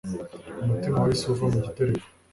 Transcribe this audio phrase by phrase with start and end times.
[0.63, 2.07] umutima wahise uva mugitereko